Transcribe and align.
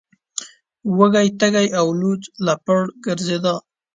وږی 0.97 1.27
تږی 1.39 1.67
او 1.79 1.87
لوڅ 1.99 2.21
لپړ 2.47 2.81
ګرځیده. 3.05 3.53